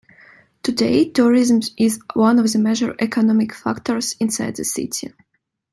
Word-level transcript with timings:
Today, 0.63 1.07
tourism 1.11 1.59
is 1.77 1.99
one 2.15 2.39
of 2.39 2.51
the 2.51 2.57
major 2.57 2.95
economic 2.97 3.53
factors 3.53 4.15
inside 4.19 4.55
the 4.55 4.65
city. 4.65 5.13